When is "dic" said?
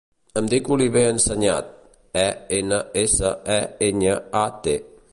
0.53-0.69